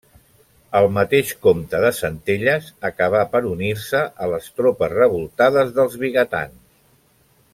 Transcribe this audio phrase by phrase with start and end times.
[0.77, 6.61] El mateix Comte de Centelles acabà per unir-se a les tropes revoltades dels Vigatans.